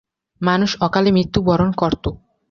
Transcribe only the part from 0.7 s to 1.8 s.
অকালে মৃত্যু বরন